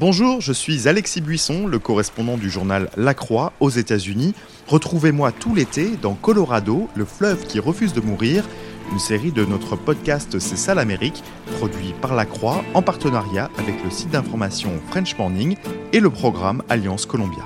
Bonjour, 0.00 0.40
je 0.40 0.54
suis 0.54 0.88
Alexis 0.88 1.20
Buisson, 1.20 1.66
le 1.66 1.78
correspondant 1.78 2.38
du 2.38 2.48
journal 2.48 2.88
La 2.96 3.12
Croix 3.12 3.52
aux 3.60 3.68
États-Unis. 3.68 4.34
Retrouvez-moi 4.66 5.30
tout 5.30 5.54
l'été 5.54 5.90
dans 6.00 6.14
Colorado, 6.14 6.88
le 6.94 7.04
fleuve 7.04 7.44
qui 7.44 7.60
refuse 7.60 7.92
de 7.92 8.00
mourir, 8.00 8.48
une 8.92 8.98
série 8.98 9.30
de 9.30 9.44
notre 9.44 9.76
podcast 9.76 10.38
C'est 10.38 10.56
ça 10.56 10.74
l'Amérique, 10.74 11.22
produit 11.58 11.92
par 12.00 12.14
La 12.14 12.24
Croix 12.24 12.64
en 12.72 12.80
partenariat 12.80 13.50
avec 13.58 13.84
le 13.84 13.90
site 13.90 14.08
d'information 14.08 14.70
French 14.88 15.18
Morning 15.18 15.58
et 15.92 16.00
le 16.00 16.08
programme 16.08 16.62
Alliance 16.70 17.04
Columbia. 17.04 17.44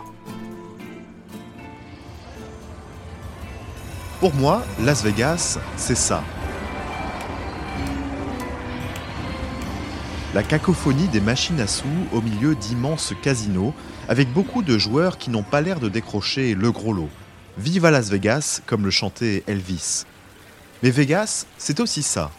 Pour 4.21 4.33
moi, 4.37 4.63
Las 4.81 5.03
Vegas, 5.03 5.59
c'est 5.77 5.97
ça. 5.97 6.23
La 10.35 10.43
cacophonie 10.43 11.07
des 11.07 11.21
machines 11.21 11.61
à 11.61 11.69
sous 11.69 11.87
au 12.13 12.21
milieu 12.21 12.57
d'immenses 12.57 13.15
casinos, 13.23 13.73
avec 14.09 14.33
beaucoup 14.33 14.63
de 14.63 14.77
joueurs 14.79 15.17
qui 15.17 15.31
n'ont 15.31 15.45
pas 15.45 15.61
l'air 15.61 15.79
de 15.79 15.89
décrocher 15.89 16.57
le 16.57 16.73
gros 16.73 16.93
lot. 16.93 17.09
Vive 17.57 17.85
à 17.85 17.93
Las 17.93 18.11
Vegas, 18.11 18.61
comme 18.67 18.85
le 18.85 18.91
chantait 18.91 19.45
Elvis. 19.47 20.07
Mais 20.83 20.91
Vegas, 20.91 21.47
c'est 21.57 21.79
aussi 21.79 22.03
ça. 22.03 22.33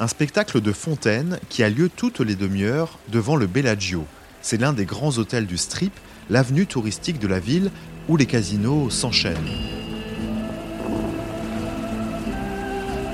Un 0.00 0.08
spectacle 0.08 0.60
de 0.60 0.72
fontaine 0.72 1.38
qui 1.48 1.62
a 1.62 1.70
lieu 1.70 1.88
toutes 1.88 2.18
les 2.18 2.34
demi-heures 2.34 2.98
devant 3.06 3.36
le 3.36 3.46
Bellagio. 3.46 4.04
C'est 4.40 4.60
l'un 4.60 4.72
des 4.72 4.84
grands 4.84 5.16
hôtels 5.16 5.46
du 5.46 5.58
Strip, 5.58 5.92
l'avenue 6.28 6.66
touristique 6.66 7.20
de 7.20 7.28
la 7.28 7.38
ville 7.38 7.70
où 8.08 8.16
les 8.16 8.26
casinos 8.26 8.90
s'enchaînent. 8.90 9.36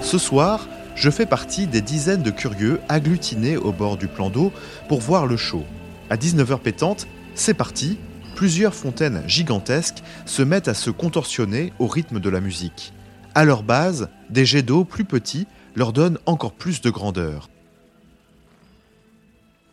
Ce 0.01 0.17
soir, 0.17 0.67
je 0.99 1.11
fais 1.11 1.27
partie 1.27 1.69
des 1.69 1.81
dizaines 1.81 2.25
de 2.25 2.31
curieux 2.33 2.81
agglutinés 2.89 3.57
au 3.57 3.71
bord 3.71 3.97
du 3.97 4.09
plan 4.09 4.31
d'eau 4.31 4.53
pour 4.89 5.01
voir 5.01 5.27
le 5.27 5.37
show. 5.37 5.65
À 6.11 6.17
19h 6.17 6.59
pétante, 6.59 7.07
c'est 7.37 7.55
parti, 7.55 7.99
plusieurs 8.35 8.75
fontaines 8.75 9.23
gigantesques 9.29 10.03
se 10.27 10.43
mettent 10.43 10.67
à 10.67 10.75
se 10.75 10.91
contorsionner 10.91 11.73
au 11.79 11.87
rythme 11.87 12.19
de 12.19 12.29
la 12.29 12.41
musique. 12.41 12.93
À 13.37 13.45
leur 13.45 13.63
base, 13.63 14.09
des 14.29 14.45
jets 14.45 14.63
d'eau 14.63 14.85
plus 14.85 15.05
petits 15.05 15.47
leur 15.77 15.93
donnent 15.93 16.19
encore 16.27 16.55
plus 16.55 16.81
de 16.81 16.91
grandeur. 16.91 17.49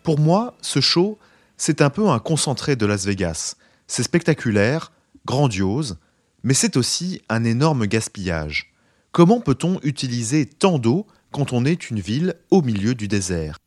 Pour 0.03 0.19
moi, 0.19 0.53
ce 0.61 0.79
show, 0.79 1.17
c'est 1.57 1.81
un 1.81 1.89
peu 1.89 2.07
un 2.07 2.19
concentré 2.19 2.75
de 2.75 2.85
Las 2.85 3.07
Vegas. 3.07 3.55
C'est 3.87 4.03
spectaculaire, 4.03 4.91
grandiose, 5.25 5.97
mais 6.43 6.53
c'est 6.53 6.77
aussi 6.77 7.23
un 7.29 7.43
énorme 7.43 7.87
gaspillage. 7.87 8.75
Comment 9.11 9.39
peut-on 9.39 9.79
utiliser 9.81 10.45
tant 10.45 10.77
d'eau 10.77 11.07
quand 11.35 11.51
on 11.51 11.65
est 11.65 11.89
une 11.89 11.99
ville 11.99 12.35
au 12.49 12.61
milieu 12.61 12.95
du 12.95 13.09
désert 13.09 13.57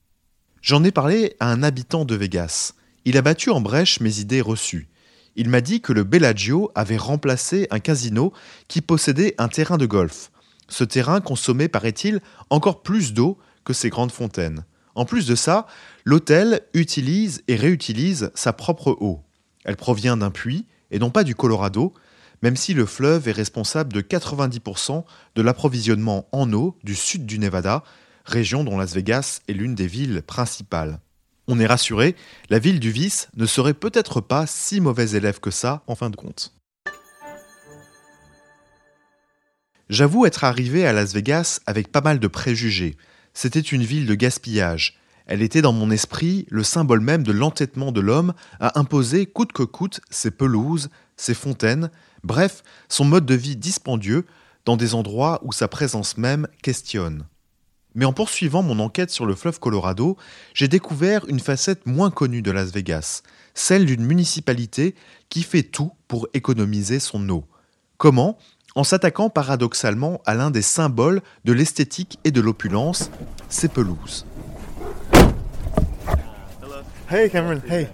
J'en 0.62 0.82
ai 0.84 0.90
parlé 0.90 1.36
à 1.38 1.52
un 1.52 1.62
habitant 1.62 2.06
de 2.06 2.14
Vegas. 2.14 2.72
Il 3.04 3.18
a 3.18 3.20
battu 3.20 3.50
en 3.50 3.60
brèche 3.60 4.00
mes 4.00 4.20
idées 4.20 4.40
reçues. 4.40 4.88
Il 5.36 5.50
m'a 5.50 5.60
dit 5.60 5.82
que 5.82 5.92
le 5.92 6.02
Bellagio 6.02 6.72
avait 6.74 6.96
remplacé 6.96 7.66
un 7.70 7.78
casino 7.78 8.32
qui 8.68 8.80
possédait 8.80 9.34
un 9.36 9.48
terrain 9.48 9.76
de 9.76 9.84
golf. 9.84 10.30
Ce 10.70 10.82
terrain 10.82 11.20
consommait, 11.20 11.68
paraît-il, 11.68 12.22
encore 12.48 12.82
plus 12.82 13.12
d'eau 13.12 13.36
que 13.64 13.74
ces 13.74 13.90
grandes 13.90 14.12
fontaines. 14.12 14.64
En 14.94 15.04
plus 15.04 15.26
de 15.26 15.34
ça, 15.34 15.66
l'hôtel 16.06 16.62
utilise 16.72 17.42
et 17.48 17.56
réutilise 17.56 18.30
sa 18.34 18.54
propre 18.54 18.96
eau. 18.98 19.20
Elle 19.66 19.76
provient 19.76 20.16
d'un 20.16 20.30
puits, 20.30 20.64
et 20.90 20.98
non 20.98 21.10
pas 21.10 21.22
du 21.22 21.34
Colorado, 21.34 21.92
même 22.42 22.56
si 22.56 22.74
le 22.74 22.86
fleuve 22.86 23.28
est 23.28 23.32
responsable 23.32 23.92
de 23.92 24.00
90% 24.00 25.04
de 25.34 25.42
l'approvisionnement 25.42 26.28
en 26.32 26.52
eau 26.52 26.76
du 26.84 26.94
sud 26.94 27.26
du 27.26 27.38
Nevada, 27.38 27.82
région 28.24 28.64
dont 28.64 28.78
Las 28.78 28.94
Vegas 28.94 29.40
est 29.48 29.52
l'une 29.52 29.74
des 29.74 29.86
villes 29.86 30.22
principales. 30.22 31.00
On 31.46 31.58
est 31.58 31.66
rassuré, 31.66 32.14
la 32.50 32.58
ville 32.58 32.78
du 32.78 32.90
vice 32.90 33.28
ne 33.36 33.46
serait 33.46 33.74
peut-être 33.74 34.20
pas 34.20 34.46
si 34.46 34.80
mauvais 34.80 35.12
élève 35.12 35.40
que 35.40 35.50
ça 35.50 35.82
en 35.86 35.94
fin 35.94 36.10
de 36.10 36.16
compte. 36.16 36.52
J'avoue 39.88 40.26
être 40.26 40.44
arrivé 40.44 40.86
à 40.86 40.92
Las 40.92 41.14
Vegas 41.14 41.60
avec 41.64 41.90
pas 41.90 42.02
mal 42.02 42.18
de 42.18 42.28
préjugés. 42.28 42.98
C'était 43.32 43.60
une 43.60 43.82
ville 43.82 44.04
de 44.04 44.14
gaspillage. 44.14 44.98
Elle 45.24 45.40
était 45.40 45.62
dans 45.62 45.72
mon 45.72 45.90
esprit 45.90 46.46
le 46.50 46.62
symbole 46.62 47.00
même 47.00 47.22
de 47.22 47.32
l'entêtement 47.32 47.92
de 47.92 48.00
l'homme 48.00 48.34
à 48.60 48.78
imposer 48.78 49.24
coûte 49.24 49.52
que 49.52 49.62
coûte 49.62 50.00
ses 50.10 50.30
pelouses, 50.30 50.90
ses 51.16 51.34
fontaines, 51.34 51.90
bref, 52.24 52.62
son 52.88 53.04
mode 53.04 53.26
de 53.26 53.34
vie 53.34 53.56
dispendieux 53.56 54.26
dans 54.64 54.76
des 54.76 54.94
endroits 54.94 55.40
où 55.42 55.52
sa 55.52 55.68
présence 55.68 56.16
même 56.16 56.46
questionne. 56.62 57.24
Mais 57.94 58.04
en 58.04 58.12
poursuivant 58.12 58.62
mon 58.62 58.78
enquête 58.78 59.10
sur 59.10 59.26
le 59.26 59.34
fleuve 59.34 59.58
Colorado, 59.58 60.16
j'ai 60.54 60.68
découvert 60.68 61.26
une 61.26 61.40
facette 61.40 61.86
moins 61.86 62.10
connue 62.10 62.42
de 62.42 62.50
Las 62.50 62.70
Vegas, 62.70 63.22
celle 63.54 63.86
d'une 63.86 64.04
municipalité 64.04 64.94
qui 65.30 65.42
fait 65.42 65.62
tout 65.62 65.92
pour 66.06 66.28
économiser 66.34 67.00
son 67.00 67.28
eau. 67.28 67.44
Comment? 67.96 68.38
En 68.74 68.84
s'attaquant 68.84 69.30
paradoxalement 69.30 70.20
à 70.26 70.34
l'un 70.34 70.50
des 70.50 70.62
symboles 70.62 71.22
de 71.44 71.52
l'esthétique 71.52 72.18
et 72.24 72.30
de 72.30 72.40
l'opulence, 72.40 73.10
ses 73.48 73.68
pelouses. 73.68 74.26
Hey 77.10 77.30
Cameron, 77.30 77.62
hey. 77.68 77.88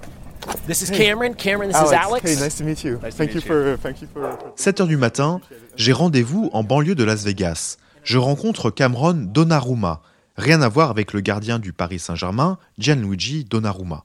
This 0.66 0.82
is 0.82 0.90
Cameron. 0.90 1.34
Cameron, 1.34 1.68
this 1.68 1.80
is 1.80 1.92
Alex. 1.92 2.24
Hey, 2.24 2.36
nice 2.36 2.56
to 2.56 2.64
meet 2.64 2.84
you. 2.84 2.98
Nice 3.02 3.12
to 3.12 3.18
thank 3.18 3.34
meet 3.34 3.44
you 3.44 3.52
you. 3.52 3.76
for 3.76 3.78
thank 3.82 4.00
you 4.00 4.08
for 4.12 4.38
7 4.56 4.80
heures 4.80 4.88
du 4.88 4.96
matin, 4.96 5.40
j'ai 5.76 5.92
rendez-vous 5.92 6.50
en 6.52 6.64
banlieue 6.64 6.94
de 6.94 7.04
Las 7.04 7.24
Vegas. 7.24 7.76
Je 8.02 8.18
rencontre 8.18 8.70
Cameron 8.70 9.14
Donnarumma, 9.14 10.02
rien 10.36 10.62
à 10.62 10.68
voir 10.68 10.90
avec 10.90 11.12
le 11.12 11.20
gardien 11.20 11.58
du 11.58 11.72
Paris 11.72 11.98
Saint-Germain, 11.98 12.58
Gianluigi 12.78 13.44
Donnarumma. 13.44 14.04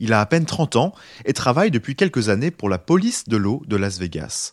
Il 0.00 0.12
a 0.12 0.20
à 0.20 0.26
peine 0.26 0.46
30 0.46 0.76
ans 0.76 0.94
et 1.24 1.32
travaille 1.32 1.70
depuis 1.70 1.96
quelques 1.96 2.28
années 2.28 2.50
pour 2.50 2.68
la 2.68 2.78
police 2.78 3.28
de 3.28 3.36
l'eau 3.36 3.62
de 3.66 3.76
Las 3.76 3.98
Vegas. 3.98 4.52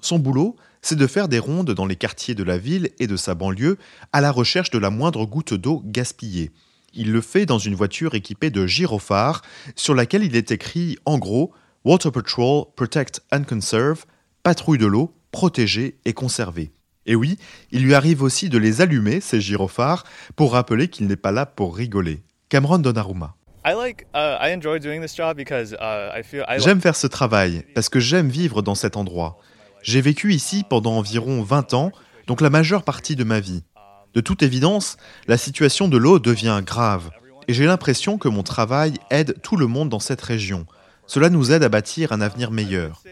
Son 0.00 0.18
boulot, 0.18 0.56
c'est 0.82 0.96
de 0.96 1.06
faire 1.06 1.28
des 1.28 1.38
rondes 1.38 1.72
dans 1.72 1.86
les 1.86 1.96
quartiers 1.96 2.34
de 2.34 2.44
la 2.44 2.56
ville 2.58 2.90
et 2.98 3.06
de 3.06 3.16
sa 3.16 3.34
banlieue 3.34 3.76
à 4.12 4.20
la 4.20 4.30
recherche 4.30 4.70
de 4.70 4.78
la 4.78 4.90
moindre 4.90 5.26
goutte 5.26 5.54
d'eau 5.54 5.82
gaspillée. 5.84 6.50
Il 6.92 7.12
le 7.12 7.20
fait 7.20 7.46
dans 7.46 7.58
une 7.58 7.74
voiture 7.74 8.14
équipée 8.14 8.50
de 8.50 8.66
gyrophares 8.66 9.42
sur 9.76 9.94
laquelle 9.94 10.24
il 10.24 10.34
est 10.34 10.50
écrit 10.50 10.98
en 11.04 11.18
gros 11.18 11.52
Water 11.84 12.10
Patrol 12.12 12.64
Protect 12.76 13.20
and 13.32 13.44
Conserve, 13.44 14.04
patrouille 14.42 14.78
de 14.78 14.86
l'eau, 14.86 15.14
protéger 15.30 15.98
et 16.04 16.12
conserver. 16.12 16.72
Et 17.06 17.14
oui, 17.14 17.38
il 17.70 17.82
lui 17.82 17.94
arrive 17.94 18.22
aussi 18.22 18.48
de 18.48 18.58
les 18.58 18.80
allumer, 18.80 19.20
ces 19.20 19.40
gyrophares, 19.40 20.04
pour 20.36 20.52
rappeler 20.52 20.88
qu'il 20.88 21.06
n'est 21.06 21.16
pas 21.16 21.32
là 21.32 21.46
pour 21.46 21.76
rigoler. 21.76 22.22
Cameron 22.48 22.78
Donnarumma. 22.78 23.34
Uh, 23.66 23.72
uh, 24.14 24.58
J'aime 26.58 26.80
faire 26.80 26.96
ce 26.96 27.06
travail 27.06 27.64
parce 27.74 27.88
que 27.88 28.00
j'aime 28.00 28.28
vivre 28.28 28.62
dans 28.62 28.74
cet 28.74 28.96
endroit. 28.96 29.38
J'ai 29.82 30.00
vécu 30.00 30.32
ici 30.32 30.64
pendant 30.68 30.96
environ 30.96 31.42
20 31.42 31.74
ans, 31.74 31.92
donc 32.26 32.40
la 32.40 32.50
majeure 32.50 32.82
partie 32.82 33.16
de 33.16 33.24
ma 33.24 33.40
vie. 33.40 33.62
De 34.14 34.20
toute 34.20 34.42
évidence, 34.42 34.96
la 35.28 35.36
situation 35.36 35.88
de 35.88 35.96
l'eau 35.96 36.18
devient 36.18 36.62
grave 36.64 37.10
et 37.46 37.54
j'ai 37.54 37.66
l'impression 37.66 38.18
que 38.18 38.28
mon 38.28 38.42
travail 38.42 38.94
aide 39.10 39.40
tout 39.42 39.56
le 39.56 39.66
monde 39.66 39.88
dans 39.88 40.00
cette 40.00 40.20
région. 40.20 40.66
Cela 41.06 41.30
nous 41.30 41.50
aide 41.52 41.64
à 41.64 41.68
bâtir 41.68 42.12
un 42.12 42.20
avenir 42.20 42.50
meilleur. 42.50 43.02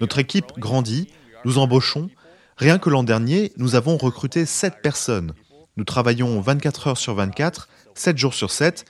Notre 0.00 0.18
équipe 0.18 0.52
grandit, 0.58 1.08
nous 1.44 1.58
embauchons. 1.58 2.08
Rien 2.56 2.78
que 2.78 2.90
l'an 2.90 3.02
dernier, 3.02 3.52
nous 3.56 3.74
avons 3.74 3.96
recruté 3.96 4.46
7 4.46 4.82
personnes. 4.82 5.34
Nous 5.76 5.84
travaillons 5.84 6.40
24 6.40 6.88
heures 6.88 6.98
sur 6.98 7.14
24, 7.14 7.68
7 7.94 8.18
jours 8.18 8.34
sur 8.34 8.50
7, 8.50 8.84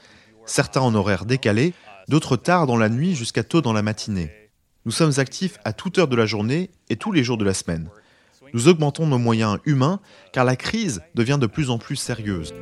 certains 0.46 0.80
en 0.80 0.94
horaire 0.94 1.24
décalé, 1.24 1.74
d'autres 2.08 2.36
tard 2.36 2.66
dans 2.66 2.76
la 2.76 2.88
nuit 2.88 3.14
jusqu'à 3.14 3.44
tôt 3.44 3.62
dans 3.62 3.72
la 3.72 3.82
matinée. 3.82 4.30
Nous 4.84 4.92
sommes 4.92 5.12
actifs 5.18 5.58
à 5.64 5.72
toute 5.72 5.98
heure 5.98 6.08
de 6.08 6.16
la 6.16 6.26
journée 6.26 6.70
et 6.88 6.96
tous 6.96 7.12
les 7.12 7.24
jours 7.24 7.38
de 7.38 7.44
la 7.44 7.54
semaine. 7.54 7.88
Nous 8.52 8.68
augmentons 8.68 9.06
nos 9.06 9.18
moyens 9.18 9.58
humains 9.64 10.00
car 10.32 10.44
la 10.44 10.56
crise 10.56 11.00
devient 11.14 11.38
de 11.40 11.46
plus 11.46 11.70
en 11.70 11.78
plus 11.78 11.96
sérieuse. 11.96 12.52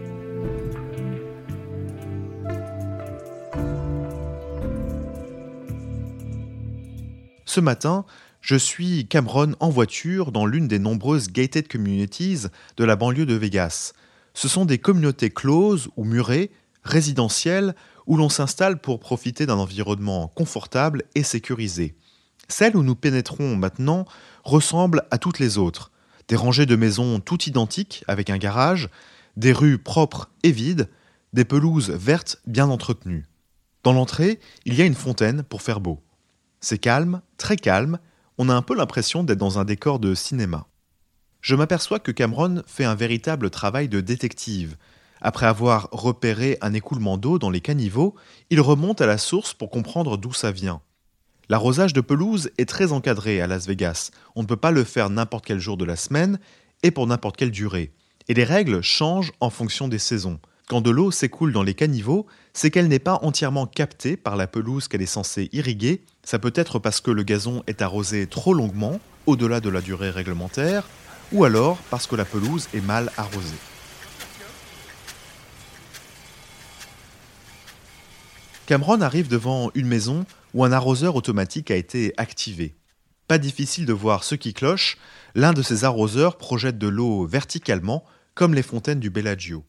Ce 7.45 7.59
matin, 7.59 8.05
je 8.41 8.55
suis 8.55 9.09
Cameron 9.09 9.55
en 9.59 9.71
voiture 9.71 10.31
dans 10.31 10.47
l'une 10.47 10.69
des 10.69 10.79
nombreuses 10.79 11.33
gated 11.33 11.67
communities 11.67 12.47
de 12.77 12.85
la 12.85 12.95
banlieue 12.95 13.27
de 13.27 13.35
Vegas. 13.35 13.93
Ce 14.35 14.47
sont 14.47 14.65
des 14.65 14.79
communautés 14.79 15.31
closes 15.31 15.89
ou 15.97 16.05
murées, 16.05 16.53
résidentielles, 16.85 17.75
où 18.07 18.17
l'on 18.17 18.29
s'installe 18.29 18.81
pour 18.81 19.01
profiter 19.01 19.47
d'un 19.47 19.59
environnement 19.59 20.29
confortable 20.29 21.03
et 21.17 21.25
sécurisé. 21.25 21.97
Celle 22.51 22.77
où 22.77 22.83
nous 22.83 22.97
pénétrons 22.97 23.57
maintenant 23.57 24.07
ressemble 24.45 25.05
à 25.11 25.19
toutes 25.19 25.39
les 25.39 25.57
autres. 25.57 25.93
Des 26.29 26.37
rangées 26.37 26.67
de 26.67 26.77
maisons 26.77 27.21
toutes 27.21 27.47
identiques 27.47 28.05
avec 28.09 28.29
un 28.29 28.39
garage, 28.39 28.89
des 29.37 29.53
rues 29.53 29.79
propres 29.79 30.31
et 30.43 30.51
vides, 30.51 30.89
des 31.33 31.45
pelouses 31.45 31.91
vertes 31.91 32.41
bien 32.47 32.69
entretenues. 32.69 33.27
Dans 33.85 33.93
l'entrée, 33.93 34.41
il 34.65 34.75
y 34.75 34.83
a 34.83 34.85
une 34.85 34.95
fontaine 34.95 35.43
pour 35.45 35.63
faire 35.63 35.81
beau. 35.81 36.03
C'est 36.61 36.79
calme, 36.79 37.23
très 37.39 37.57
calme, 37.57 37.99
on 38.37 38.49
a 38.49 38.55
un 38.55 38.63
peu 38.63 38.75
l'impression 38.75 39.23
d'être 39.23 39.39
dans 39.39 39.59
un 39.59 39.65
décor 39.65 40.01
de 40.01 40.15
cinéma. 40.15 40.67
Je 41.41 41.55
m'aperçois 41.55 42.01
que 42.01 42.13
Cameron 42.13 42.63
fait 42.67 42.85
un 42.85 42.95
véritable 42.95 43.49
travail 43.49 43.89
de 43.89 44.01
détective. 44.01 44.77
Après 45.23 45.47
avoir 45.47 45.89
repéré 45.93 46.59
un 46.61 46.75
écoulement 46.75 47.17
d'eau 47.17 47.39
dans 47.39 47.51
les 47.51 47.61
caniveaux, 47.61 48.15
ils 48.51 48.61
remontent 48.61 49.03
à 49.03 49.07
la 49.07 49.19
source 49.19 49.55
pour 49.55 49.71
comprendre 49.71 50.19
d'où 50.19 50.33
ça 50.33 50.51
vient. 50.51 50.83
L'arrosage 51.51 51.93
de 51.93 52.01
pelouse 52.01 52.53
est 52.59 52.69
très 52.69 52.93
encadré 52.93 53.41
à 53.41 53.49
Las 53.49 53.67
Vegas. 53.67 54.13
On 54.37 54.43
ne 54.43 54.47
peut 54.47 54.55
pas 54.55 54.71
le 54.71 54.85
faire 54.85 55.11
n'importe 55.11 55.45
quel 55.45 55.59
jour 55.59 55.77
de 55.77 55.85
la 55.85 55.97
semaine 55.97 56.39
et 56.85 56.93
pour 56.93 57.09
n'importe 57.09 57.37
quelle 57.37 57.51
durée. 57.51 57.91
Et 58.29 58.35
les 58.35 58.45
règles 58.45 58.83
changent 58.83 59.33
en 59.41 59.51
fonction 59.51 59.89
des 59.89 59.99
saisons. 59.99 60.39
Quand 60.69 60.81
de 60.81 60.91
l'eau 60.91 61.11
s'écoule 61.11 61.53
dans 61.53 61.65
les 61.65 61.75
caniveaux, 61.75 62.29
c'est 62.53 62.71
qu'elle 62.71 62.87
n'est 62.87 63.01
pas 63.01 63.19
entièrement 63.23 63.67
captée 63.67 64.17
par 64.17 64.37
la 64.37 64.47
pelouse 64.47 64.87
qu'elle 64.87 65.03
est 65.03 65.07
censée 65.07 65.49
irriguer. 65.53 66.05
Ça 66.23 66.39
peut 66.39 66.53
être 66.55 66.79
parce 66.79 67.01
que 67.01 67.11
le 67.11 67.25
gazon 67.25 67.65
est 67.67 67.83
arrosé 67.83 68.29
trop 68.29 68.55
longuement, 68.55 69.01
au-delà 69.27 69.59
de 69.59 69.71
la 69.71 69.81
durée 69.81 70.11
réglementaire, 70.11 70.87
ou 71.33 71.43
alors 71.43 71.79
parce 71.91 72.07
que 72.07 72.15
la 72.15 72.25
pelouse 72.25 72.69
est 72.75 72.87
mal 72.87 73.11
arrosée. 73.17 73.59
Cameron 78.67 79.01
arrive 79.01 79.27
devant 79.27 79.73
une 79.75 79.89
maison 79.89 80.25
où 80.55 80.65
un 80.65 80.73
arroseur 80.73 81.17
automatique 81.17 81.71
a 81.71 81.77
été 81.77 82.13
activé. 82.17 82.77
Pas 83.29 83.39
difficile 83.39 83.87
de 83.87 83.93
voir 83.93 84.25
ce 84.25 84.35
qui 84.35 84.55
cloche, 84.55 84.99
l'un 85.35 85.53
de 85.53 85.63
ces 85.63 85.85
arroseurs 85.85 86.37
projette 86.37 86.79
de 86.79 86.89
l'eau 86.89 87.27
verticalement, 87.27 88.05
comme 88.35 88.55
les 88.55 88.63
fontaines 88.63 89.01
du 89.01 89.11
Bellagio. 89.11 89.65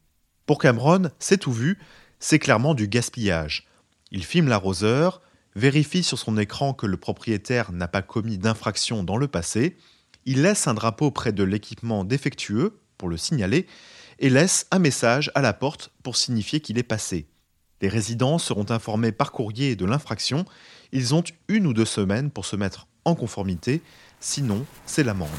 Pour 0.45 0.57
Cameron, 0.57 1.11
c'est 1.19 1.37
tout 1.37 1.51
vu, 1.51 1.77
c'est 2.19 2.39
clairement 2.39 2.73
du 2.73 2.87
gaspillage. 2.87 3.67
Il 4.11 4.23
filme 4.23 4.47
l'arroseur, 4.47 5.21
vérifie 5.55 6.03
sur 6.03 6.17
son 6.17 6.37
écran 6.37 6.73
que 6.73 6.85
le 6.85 6.97
propriétaire 6.97 7.71
n'a 7.71 7.87
pas 7.87 8.01
commis 8.01 8.37
d'infraction 8.37 9.03
dans 9.03 9.17
le 9.17 9.27
passé, 9.27 9.77
il 10.25 10.43
laisse 10.43 10.67
un 10.67 10.73
drapeau 10.73 11.11
près 11.11 11.31
de 11.31 11.43
l'équipement 11.43 12.03
défectueux 12.03 12.79
pour 12.97 13.09
le 13.09 13.17
signaler 13.17 13.67
et 14.19 14.29
laisse 14.29 14.67
un 14.71 14.79
message 14.79 15.31
à 15.35 15.41
la 15.41 15.53
porte 15.53 15.91
pour 16.03 16.15
signifier 16.15 16.59
qu'il 16.59 16.77
est 16.77 16.83
passé. 16.83 17.27
Les 17.81 17.89
résidents 17.89 18.37
seront 18.37 18.69
informés 18.69 19.11
par 19.11 19.31
courrier 19.31 19.75
de 19.75 19.85
l'infraction. 19.85 20.45
Ils 20.91 21.15
ont 21.15 21.23
une 21.47 21.65
ou 21.65 21.73
deux 21.73 21.85
semaines 21.85 22.29
pour 22.29 22.45
se 22.45 22.55
mettre 22.55 22.87
en 23.05 23.15
conformité, 23.15 23.81
sinon 24.19 24.65
c'est 24.85 25.03
l'amende. 25.03 25.29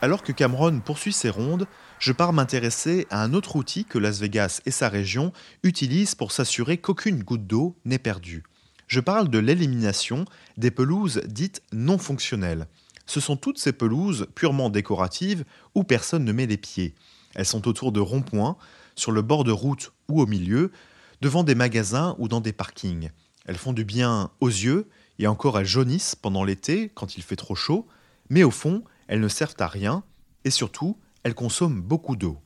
Alors 0.00 0.22
que 0.22 0.32
Cameron 0.32 0.80
poursuit 0.80 1.14
ses 1.14 1.30
rondes, 1.30 1.66
je 1.98 2.12
pars 2.12 2.34
m'intéresser 2.34 3.06
à 3.08 3.22
un 3.22 3.32
autre 3.32 3.56
outil 3.56 3.86
que 3.86 3.98
Las 3.98 4.20
Vegas 4.20 4.60
et 4.66 4.70
sa 4.70 4.90
région 4.90 5.32
utilisent 5.62 6.14
pour 6.14 6.32
s'assurer 6.32 6.76
qu'aucune 6.76 7.22
goutte 7.22 7.46
d'eau 7.46 7.74
n'est 7.86 7.98
perdue. 7.98 8.42
Je 8.86 9.00
parle 9.00 9.28
de 9.30 9.38
l'élimination 9.38 10.26
des 10.58 10.70
pelouses 10.70 11.22
dites 11.26 11.62
non 11.72 11.96
fonctionnelles. 11.96 12.66
Ce 13.06 13.20
sont 13.20 13.36
toutes 13.36 13.58
ces 13.58 13.72
pelouses 13.72 14.26
purement 14.34 14.70
décoratives 14.70 15.44
où 15.74 15.84
personne 15.84 16.24
ne 16.24 16.32
met 16.32 16.46
les 16.46 16.56
pieds. 16.56 16.94
Elles 17.34 17.46
sont 17.46 17.68
autour 17.68 17.92
de 17.92 18.00
ronds-points, 18.00 18.56
sur 18.94 19.12
le 19.12 19.22
bord 19.22 19.44
de 19.44 19.52
route 19.52 19.92
ou 20.08 20.20
au 20.20 20.26
milieu, 20.26 20.70
devant 21.20 21.44
des 21.44 21.54
magasins 21.54 22.14
ou 22.18 22.28
dans 22.28 22.40
des 22.40 22.52
parkings. 22.52 23.10
Elles 23.46 23.56
font 23.56 23.72
du 23.72 23.84
bien 23.84 24.30
aux 24.40 24.48
yeux 24.48 24.88
et 25.18 25.26
encore 25.26 25.58
elles 25.58 25.66
jaunissent 25.66 26.14
pendant 26.14 26.44
l'été 26.44 26.90
quand 26.94 27.16
il 27.16 27.22
fait 27.22 27.36
trop 27.36 27.54
chaud, 27.54 27.86
mais 28.30 28.42
au 28.42 28.50
fond, 28.50 28.84
elles 29.08 29.20
ne 29.20 29.28
servent 29.28 29.56
à 29.58 29.66
rien 29.66 30.02
et 30.44 30.50
surtout, 30.50 30.98
elles 31.22 31.34
consomment 31.34 31.82
beaucoup 31.82 32.16
d'eau. 32.16 32.38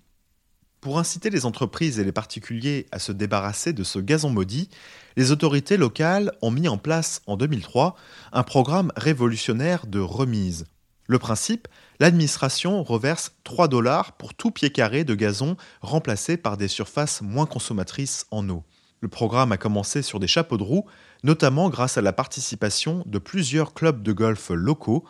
Pour 0.81 1.01
inciter 1.01 1.29
les 1.29 1.45
entreprises 1.45 1.99
et 1.99 2.05
les 2.05 2.13
particuliers 2.13 2.87
à 2.93 3.01
se 3.01 3.11
débarrasser 3.11 3.73
de 3.73 3.83
ce 3.83 3.99
gazon 3.99 4.31
maudit, 4.31 4.69
les 5.17 5.33
autorités 5.33 5.77
locales 5.77 6.31
ont 6.41 6.53
mis 6.53 6.69
en 6.69 6.79
place 6.79 7.21
en 7.27 7.37
2003 7.37 7.97
un 8.33 8.43
programme 8.45 8.93
révolutionnaire 8.95 9.89
de 9.89 9.99
remise. 9.99 10.67
Le 11.09 11.19
principe, 11.19 11.67
l'administration 11.99 12.85
reverse 12.85 13.33
3 13.43 13.67
dollars 13.67 14.13
pour 14.13 14.35
tout 14.35 14.53
pied 14.53 14.71
carré 14.71 15.03
de 15.03 15.17
gazon 15.17 15.57
remplacé 15.81 16.37
par 16.37 16.57
des 16.57 16.69
surfaces 16.69 17.23
moins 17.23 17.47
consommatrices 17.47 18.27
en 18.31 18.49
eau. 18.49 18.63
Le 19.01 19.09
programme 19.09 19.51
a 19.51 19.57
commencé 19.57 20.03
sur 20.03 20.21
des 20.21 20.29
chapeaux 20.29 20.59
de 20.59 20.63
roue, 20.63 20.87
notamment 21.25 21.71
grâce 21.71 21.99
à 21.99 22.03
la 22.03 22.13
participation 22.13 23.03
de 23.05 23.19
plusieurs 23.19 23.75
clubs 23.75 24.03
de 24.03 24.13
golf 24.13 24.51
locaux. 24.51 25.05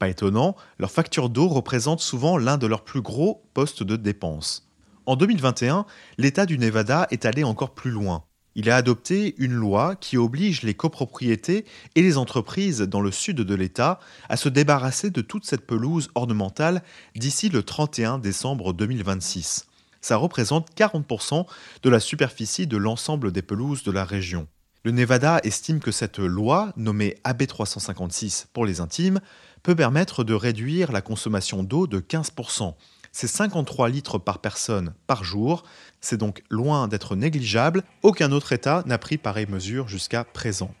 Pas 0.00 0.08
étonnant, 0.08 0.56
leur 0.80 0.90
facture 0.90 1.28
d'eau 1.28 1.46
représente 1.46 2.00
souvent 2.00 2.38
l'un 2.38 2.58
de 2.58 2.66
leurs 2.66 2.82
plus 2.82 3.02
gros 3.02 3.44
postes 3.54 3.84
de 3.84 3.94
dépenses. 3.94 4.71
En 5.04 5.16
2021, 5.16 5.84
l'État 6.16 6.46
du 6.46 6.58
Nevada 6.58 7.08
est 7.10 7.24
allé 7.24 7.42
encore 7.42 7.74
plus 7.74 7.90
loin. 7.90 8.22
Il 8.54 8.70
a 8.70 8.76
adopté 8.76 9.34
une 9.38 9.54
loi 9.54 9.96
qui 9.96 10.16
oblige 10.16 10.62
les 10.62 10.74
copropriétés 10.74 11.64
et 11.96 12.02
les 12.02 12.18
entreprises 12.18 12.82
dans 12.82 13.00
le 13.00 13.10
sud 13.10 13.38
de 13.38 13.54
l'État 13.54 13.98
à 14.28 14.36
se 14.36 14.48
débarrasser 14.48 15.10
de 15.10 15.20
toute 15.20 15.44
cette 15.44 15.66
pelouse 15.66 16.08
ornementale 16.14 16.82
d'ici 17.16 17.48
le 17.48 17.64
31 17.64 18.18
décembre 18.18 18.72
2026. 18.72 19.66
Ça 20.00 20.16
représente 20.16 20.72
40% 20.76 21.46
de 21.82 21.90
la 21.90 21.98
superficie 21.98 22.68
de 22.68 22.76
l'ensemble 22.76 23.32
des 23.32 23.42
pelouses 23.42 23.82
de 23.82 23.90
la 23.90 24.04
région. 24.04 24.46
Le 24.84 24.92
Nevada 24.92 25.40
estime 25.42 25.80
que 25.80 25.92
cette 25.92 26.18
loi, 26.18 26.72
nommée 26.76 27.16
AB 27.24 27.46
356 27.46 28.48
pour 28.52 28.66
les 28.66 28.80
intimes, 28.80 29.20
peut 29.64 29.76
permettre 29.76 30.22
de 30.22 30.34
réduire 30.34 30.92
la 30.92 31.00
consommation 31.00 31.64
d'eau 31.64 31.88
de 31.88 31.98
15% 31.98 32.74
c'est 33.12 33.28
53 33.28 33.90
litres 33.90 34.18
par 34.18 34.40
personne 34.40 34.94
par 35.06 35.22
jour. 35.22 35.62
C'est 36.00 36.16
donc 36.16 36.42
loin 36.50 36.88
d'être 36.88 37.14
négligeable. 37.14 37.84
Aucun 38.02 38.32
autre 38.32 38.52
État 38.52 38.82
n'a 38.86 38.98
pris 38.98 39.18
pareille 39.18 39.46
mesure 39.48 39.86
jusqu'à 39.86 40.24
présent. 40.24 40.74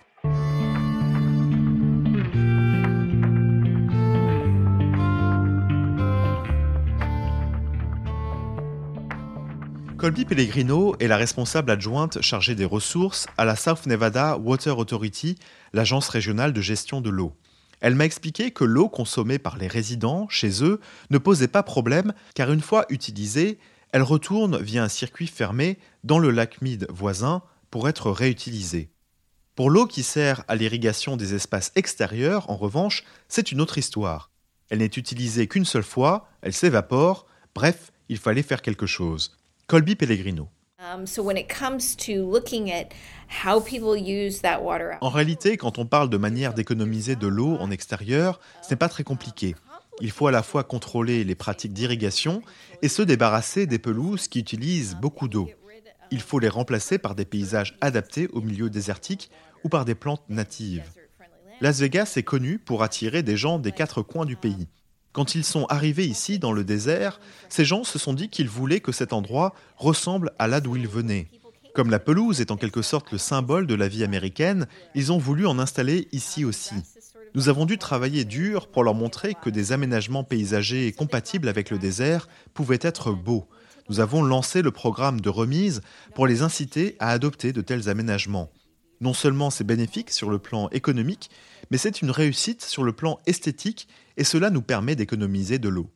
Colby 9.98 10.24
Pellegrino 10.24 10.96
est 10.98 11.06
la 11.06 11.16
responsable 11.16 11.70
adjointe 11.70 12.20
chargée 12.22 12.56
des 12.56 12.64
ressources 12.64 13.28
à 13.38 13.44
la 13.44 13.54
South 13.54 13.86
Nevada 13.86 14.36
Water 14.36 14.76
Authority, 14.76 15.38
l'agence 15.72 16.08
régionale 16.08 16.52
de 16.52 16.60
gestion 16.60 17.00
de 17.00 17.08
l'eau. 17.08 17.34
Elle 17.82 17.96
m'a 17.96 18.04
expliqué 18.04 18.52
que 18.52 18.62
l'eau 18.62 18.88
consommée 18.88 19.40
par 19.40 19.58
les 19.58 19.66
résidents 19.66 20.28
chez 20.28 20.62
eux 20.62 20.80
ne 21.10 21.18
posait 21.18 21.48
pas 21.48 21.64
problème 21.64 22.14
car 22.36 22.52
une 22.52 22.60
fois 22.60 22.86
utilisée, 22.90 23.58
elle 23.90 24.02
retourne 24.02 24.56
via 24.62 24.84
un 24.84 24.88
circuit 24.88 25.26
fermé 25.26 25.80
dans 26.04 26.20
le 26.20 26.30
lac 26.30 26.62
Mead 26.62 26.86
voisin 26.90 27.42
pour 27.72 27.88
être 27.88 28.12
réutilisée. 28.12 28.92
Pour 29.56 29.68
l'eau 29.68 29.86
qui 29.86 30.04
sert 30.04 30.44
à 30.46 30.54
l'irrigation 30.54 31.16
des 31.16 31.34
espaces 31.34 31.72
extérieurs, 31.74 32.48
en 32.48 32.56
revanche, 32.56 33.02
c'est 33.26 33.50
une 33.50 33.60
autre 33.60 33.78
histoire. 33.78 34.30
Elle 34.70 34.78
n'est 34.78 34.86
utilisée 34.86 35.48
qu'une 35.48 35.64
seule 35.64 35.82
fois, 35.82 36.28
elle 36.40 36.52
s'évapore, 36.52 37.26
bref, 37.52 37.90
il 38.08 38.16
fallait 38.16 38.44
faire 38.44 38.62
quelque 38.62 38.86
chose. 38.86 39.36
Colby 39.66 39.96
Pellegrino. 39.96 40.48
En 45.00 45.10
réalité, 45.10 45.56
quand 45.56 45.78
on 45.78 45.86
parle 45.86 46.10
de 46.10 46.16
manière 46.16 46.54
d'économiser 46.54 47.14
de 47.14 47.28
l'eau 47.28 47.56
en 47.60 47.70
extérieur, 47.70 48.40
ce 48.62 48.70
n'est 48.70 48.78
pas 48.78 48.88
très 48.88 49.04
compliqué. 49.04 49.54
Il 50.00 50.10
faut 50.10 50.26
à 50.26 50.32
la 50.32 50.42
fois 50.42 50.64
contrôler 50.64 51.22
les 51.22 51.36
pratiques 51.36 51.72
d'irrigation 51.72 52.42
et 52.82 52.88
se 52.88 53.02
débarrasser 53.02 53.66
des 53.66 53.78
pelouses 53.78 54.26
qui 54.26 54.40
utilisent 54.40 54.96
beaucoup 54.96 55.28
d'eau. 55.28 55.48
Il 56.10 56.20
faut 56.20 56.40
les 56.40 56.48
remplacer 56.48 56.98
par 56.98 57.14
des 57.14 57.24
paysages 57.24 57.76
adaptés 57.80 58.26
au 58.32 58.40
milieu 58.40 58.68
désertique 58.68 59.30
ou 59.62 59.68
par 59.68 59.84
des 59.84 59.94
plantes 59.94 60.28
natives. 60.28 60.90
Las 61.60 61.78
Vegas 61.78 62.14
est 62.16 62.24
connu 62.24 62.58
pour 62.58 62.82
attirer 62.82 63.22
des 63.22 63.36
gens 63.36 63.60
des 63.60 63.70
quatre 63.70 64.02
coins 64.02 64.26
du 64.26 64.34
pays. 64.34 64.66
Quand 65.12 65.34
ils 65.34 65.44
sont 65.44 65.66
arrivés 65.66 66.06
ici, 66.06 66.38
dans 66.38 66.52
le 66.52 66.64
désert, 66.64 67.20
ces 67.48 67.64
gens 67.64 67.84
se 67.84 67.98
sont 67.98 68.14
dit 68.14 68.30
qu'ils 68.30 68.48
voulaient 68.48 68.80
que 68.80 68.92
cet 68.92 69.12
endroit 69.12 69.54
ressemble 69.76 70.32
à 70.38 70.46
là 70.48 70.60
d'où 70.60 70.76
ils 70.76 70.88
venaient. 70.88 71.28
Comme 71.74 71.90
la 71.90 71.98
pelouse 71.98 72.40
est 72.40 72.50
en 72.50 72.56
quelque 72.56 72.82
sorte 72.82 73.12
le 73.12 73.18
symbole 73.18 73.66
de 73.66 73.74
la 73.74 73.88
vie 73.88 74.04
américaine, 74.04 74.66
ils 74.94 75.12
ont 75.12 75.18
voulu 75.18 75.46
en 75.46 75.58
installer 75.58 76.08
ici 76.12 76.44
aussi. 76.44 76.74
Nous 77.34 77.48
avons 77.48 77.64
dû 77.64 77.78
travailler 77.78 78.24
dur 78.24 78.68
pour 78.68 78.84
leur 78.84 78.94
montrer 78.94 79.34
que 79.34 79.48
des 79.48 79.72
aménagements 79.72 80.24
paysagers 80.24 80.92
compatibles 80.92 81.48
avec 81.48 81.70
le 81.70 81.78
désert 81.78 82.28
pouvaient 82.52 82.78
être 82.82 83.12
beaux. 83.12 83.46
Nous 83.88 84.00
avons 84.00 84.22
lancé 84.22 84.62
le 84.62 84.70
programme 84.70 85.20
de 85.20 85.28
remise 85.30 85.80
pour 86.14 86.26
les 86.26 86.42
inciter 86.42 86.96
à 86.98 87.08
adopter 87.08 87.52
de 87.52 87.62
tels 87.62 87.88
aménagements. 87.88 88.50
Non 89.00 89.14
seulement 89.14 89.50
c'est 89.50 89.64
bénéfique 89.64 90.10
sur 90.10 90.30
le 90.30 90.38
plan 90.38 90.68
économique, 90.70 91.30
mais 91.70 91.78
c'est 91.78 92.02
une 92.02 92.10
réussite 92.10 92.62
sur 92.62 92.84
le 92.84 92.92
plan 92.92 93.18
esthétique 93.26 93.88
et 94.16 94.24
cela 94.24 94.50
nous 94.50 94.62
permet 94.62 94.96
d'économiser 94.96 95.58
de 95.58 95.68
l'eau. 95.68 95.90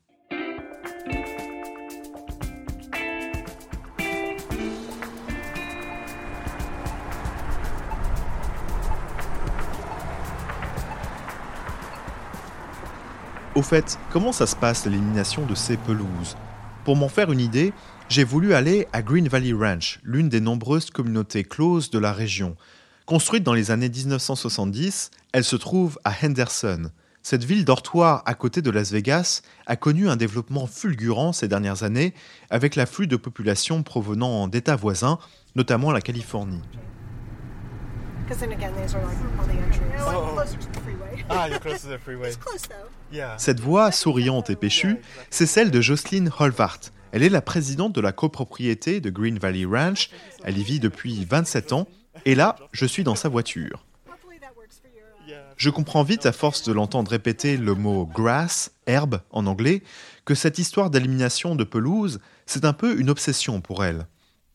Au 13.56 13.62
fait, 13.62 13.98
comment 14.12 14.32
ça 14.32 14.46
se 14.46 14.54
passe 14.54 14.84
l'élimination 14.84 15.46
de 15.46 15.54
ces 15.54 15.78
pelouses? 15.78 16.36
Pour 16.84 16.94
m'en 16.94 17.08
faire 17.08 17.32
une 17.32 17.40
idée, 17.40 17.72
j'ai 18.10 18.22
voulu 18.22 18.52
aller 18.52 18.86
à 18.92 19.00
Green 19.00 19.28
Valley 19.28 19.54
Ranch, 19.54 19.98
l'une 20.04 20.28
des 20.28 20.40
nombreuses 20.40 20.90
communautés 20.90 21.42
closes 21.42 21.88
de 21.88 21.98
la 21.98 22.12
région. 22.12 22.54
Construite 23.06 23.44
dans 23.44 23.54
les 23.54 23.70
années 23.70 23.88
1970, 23.88 25.10
elle 25.32 25.42
se 25.42 25.56
trouve 25.56 25.98
à 26.04 26.12
Henderson. 26.22 26.90
Cette 27.28 27.42
ville 27.42 27.64
dortoir 27.64 28.22
à 28.24 28.34
côté 28.34 28.62
de 28.62 28.70
Las 28.70 28.92
Vegas 28.92 29.42
a 29.66 29.74
connu 29.74 30.08
un 30.08 30.14
développement 30.14 30.68
fulgurant 30.68 31.32
ces 31.32 31.48
dernières 31.48 31.82
années 31.82 32.14
avec 32.50 32.76
l'afflux 32.76 33.08
de 33.08 33.16
population 33.16 33.82
provenant 33.82 34.46
d'États 34.46 34.76
voisins, 34.76 35.18
notamment 35.56 35.90
la 35.90 36.00
Californie. 36.00 36.62
You're 38.28 38.38
close 41.58 41.82
to 41.82 41.88
the 41.88 41.98
freeway. 41.98 42.30
Yeah. 43.10 43.34
Cette 43.38 43.58
voix 43.58 43.90
souriante 43.90 44.50
et 44.50 44.54
péchue, 44.54 44.98
c'est 45.28 45.46
celle 45.46 45.72
de 45.72 45.80
Jocelyn 45.80 46.28
Holvart. 46.38 46.78
Elle 47.10 47.24
est 47.24 47.28
la 47.28 47.42
présidente 47.42 47.92
de 47.92 48.00
la 48.00 48.12
copropriété 48.12 49.00
de 49.00 49.10
Green 49.10 49.40
Valley 49.40 49.64
Ranch. 49.64 50.10
Elle 50.44 50.58
y 50.58 50.62
vit 50.62 50.78
depuis 50.78 51.24
27 51.24 51.72
ans. 51.72 51.88
Et 52.24 52.36
là, 52.36 52.54
je 52.70 52.86
suis 52.86 53.02
dans 53.02 53.16
sa 53.16 53.28
voiture. 53.28 53.84
Je 55.56 55.70
comprends 55.70 56.02
vite, 56.02 56.26
à 56.26 56.32
force 56.32 56.64
de 56.64 56.72
l'entendre 56.72 57.10
répéter 57.10 57.56
le 57.56 57.74
mot 57.74 58.04
grass, 58.04 58.72
herbe 58.86 59.22
en 59.30 59.46
anglais, 59.46 59.82
que 60.26 60.34
cette 60.34 60.58
histoire 60.58 60.90
d'élimination 60.90 61.54
de 61.56 61.64
pelouse, 61.64 62.20
c'est 62.44 62.66
un 62.66 62.74
peu 62.74 63.00
une 63.00 63.08
obsession 63.08 63.62
pour 63.62 63.82
elle. 63.82 64.06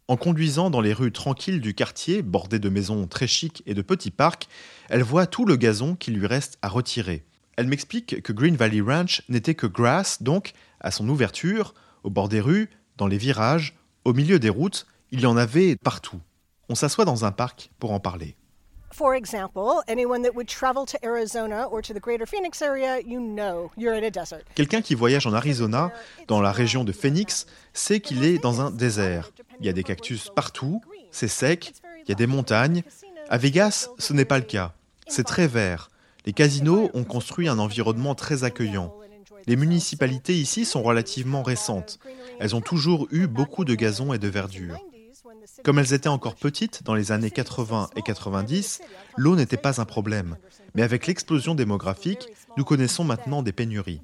En 0.08 0.16
conduisant 0.16 0.70
dans 0.70 0.80
les 0.82 0.94
rues 0.94 1.12
tranquilles 1.12 1.60
du 1.60 1.74
quartier, 1.74 2.22
bordées 2.22 2.60
de 2.60 2.70
maisons 2.70 3.08
très 3.08 3.26
chics 3.26 3.64
et 3.66 3.74
de 3.74 3.82
petits 3.82 4.12
parcs, 4.12 4.48
elle 4.90 5.02
voit 5.02 5.26
tout 5.26 5.46
le 5.46 5.56
gazon 5.56 5.96
qui 5.96 6.12
lui 6.12 6.28
reste 6.28 6.60
à 6.62 6.68
retirer. 6.68 7.26
Elle 7.58 7.68
m'explique 7.68 8.22
que 8.22 8.34
Green 8.34 8.56
Valley 8.56 8.82
Ranch 8.82 9.24
n'était 9.28 9.56
que 9.56 9.68
grass, 9.68 10.22
donc, 10.22 10.54
à 10.82 10.92
son 10.92 11.10
ouverture, 11.10 11.74
au 12.04 12.12
bord 12.12 12.30
des 12.30 12.42
rues, 12.42 12.70
dans 12.98 13.08
les 13.08 13.18
virages, 13.18 13.76
au 14.06 14.14
milieu 14.14 14.38
des 14.38 14.50
routes, 14.50 14.86
il 15.10 15.22
y 15.22 15.26
en 15.26 15.36
avait 15.36 15.76
partout. 15.78 16.22
On 16.70 16.76
s'assoit 16.76 17.06
dans 17.06 17.26
un 17.26 17.32
parc 17.32 17.72
pour 17.80 17.92
en 17.92 18.00
parler. 18.00 18.36
For 18.94 19.16
example, 19.16 19.82
anyone 19.88 20.22
that 20.24 20.36
would 20.36 20.48
travel 20.48 20.86
to 20.86 20.98
Arizona 21.04 21.66
or 21.72 21.82
to 21.82 21.94
the 21.94 22.00
greater 22.00 22.26
Phoenix 22.26 22.62
area, 22.62 23.00
you 23.00 23.20
know 23.20 23.72
you're 23.78 23.96
in 23.96 24.04
a 24.04 24.12
desert. 24.12 24.44
Quelqu'un 24.54 24.82
qui 24.82 24.96
voyage 24.96 25.26
en 25.26 25.34
Arizona, 25.34 25.92
dans 26.28 26.42
la 26.42 26.52
région 26.52 26.84
de 26.84 26.92
Phoenix, 26.92 27.46
sait 27.74 28.02
qu'il 28.02 28.24
est 28.24 28.38
dans 28.38 28.60
un 28.60 28.70
désert. 28.70 29.32
Il 29.60 29.66
y 29.66 29.70
a 29.70 29.74
des 29.74 29.84
cactus 29.84 30.30
partout, 30.36 30.82
c'est 31.10 31.30
sec, 31.30 31.74
il 32.06 32.10
y 32.10 32.12
a 32.12 32.16
des 32.16 32.28
montagnes. 32.28 32.84
À 33.30 33.38
Vegas, 33.38 33.90
ce 33.98 34.12
n'est 34.14 34.26
pas 34.26 34.38
le 34.38 34.44
cas. 34.44 34.74
C'est 35.08 35.26
très 35.26 35.48
vert. 35.48 35.90
Les 36.26 36.34
casinos 36.34 36.90
ont 36.94 37.06
construit 37.06 37.48
un 37.48 37.60
environnement 37.60 38.14
très 38.14 38.44
accueillant. 38.44 38.94
Les 39.48 39.56
municipalités 39.56 40.36
ici 40.36 40.66
sont 40.66 40.84
relativement 40.84 41.44
récentes. 41.44 42.00
Elles 42.40 42.56
ont 42.56 42.62
toujours 42.62 43.08
eu 43.12 43.28
beaucoup 43.28 43.66
de 43.66 43.74
gazon 43.74 44.14
et 44.14 44.20
de 44.20 44.28
verdure. 44.28 44.78
Comme 45.64 45.80
elles 45.80 45.94
étaient 45.94 46.10
encore 46.10 46.36
petites 46.36 46.84
dans 46.84 46.94
les 46.94 47.12
années 47.12 47.32
80 47.32 47.90
et 47.96 48.02
90, 48.02 48.82
l'eau 49.18 49.36
n'était 49.36 49.58
pas 49.58 49.82
un 49.82 49.86
problème. 49.86 50.38
Mais 50.76 50.84
avec 50.84 51.08
l'explosion 51.08 51.56
démographique, 51.56 52.28
nous 52.58 52.64
connaissons 52.64 53.04
maintenant 53.04 53.44
des 53.44 53.52
pénuries. 53.52 54.02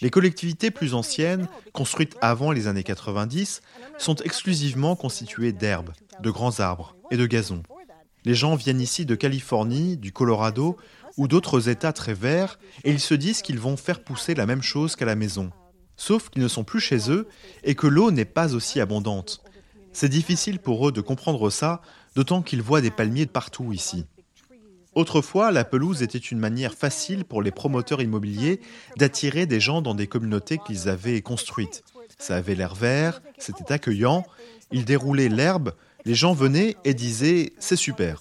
Les 0.00 0.10
collectivités 0.10 0.70
plus 0.70 0.94
anciennes, 0.94 1.48
construites 1.72 2.16
avant 2.20 2.52
les 2.52 2.66
années 2.66 2.82
90, 2.82 3.62
sont 3.98 4.16
exclusivement 4.16 4.96
constituées 4.96 5.52
d'herbes, 5.52 5.92
de 6.20 6.30
grands 6.30 6.60
arbres 6.60 6.96
et 7.10 7.16
de 7.16 7.26
gazon. 7.26 7.62
Les 8.24 8.34
gens 8.34 8.56
viennent 8.56 8.80
ici 8.80 9.06
de 9.06 9.14
Californie, 9.14 9.96
du 9.96 10.12
Colorado 10.12 10.76
ou 11.16 11.28
d'autres 11.28 11.68
États 11.68 11.92
très 11.92 12.14
verts 12.14 12.58
et 12.84 12.90
ils 12.90 13.00
se 13.00 13.14
disent 13.14 13.42
qu'ils 13.42 13.60
vont 13.60 13.76
faire 13.76 14.02
pousser 14.02 14.34
la 14.34 14.46
même 14.46 14.62
chose 14.62 14.96
qu'à 14.96 15.04
la 15.04 15.14
maison. 15.14 15.50
Sauf 15.96 16.28
qu'ils 16.28 16.42
ne 16.42 16.48
sont 16.48 16.64
plus 16.64 16.80
chez 16.80 17.10
eux 17.10 17.26
et 17.64 17.74
que 17.74 17.86
l'eau 17.86 18.10
n'est 18.10 18.26
pas 18.26 18.54
aussi 18.54 18.80
abondante. 18.80 19.42
C'est 19.98 20.10
difficile 20.10 20.58
pour 20.58 20.86
eux 20.86 20.92
de 20.92 21.00
comprendre 21.00 21.48
ça, 21.48 21.80
d'autant 22.16 22.42
qu'ils 22.42 22.60
voient 22.60 22.82
des 22.82 22.90
palmiers 22.90 23.24
de 23.24 23.30
partout 23.30 23.72
ici. 23.72 24.04
Autrefois, 24.94 25.50
la 25.50 25.64
pelouse 25.64 26.02
était 26.02 26.18
une 26.18 26.38
manière 26.38 26.74
facile 26.74 27.24
pour 27.24 27.40
les 27.40 27.50
promoteurs 27.50 28.02
immobiliers 28.02 28.60
d'attirer 28.98 29.46
des 29.46 29.58
gens 29.58 29.80
dans 29.80 29.94
des 29.94 30.06
communautés 30.06 30.58
qu'ils 30.58 30.90
avaient 30.90 31.22
construites. 31.22 31.82
Ça 32.18 32.36
avait 32.36 32.54
l'air 32.54 32.74
vert, 32.74 33.22
c'était 33.38 33.72
accueillant, 33.72 34.26
ils 34.70 34.84
déroulaient 34.84 35.30
l'herbe, 35.30 35.72
les 36.04 36.14
gens 36.14 36.34
venaient 36.34 36.76
et 36.84 36.92
disaient 36.92 37.54
c'est 37.58 37.74
super. 37.74 38.20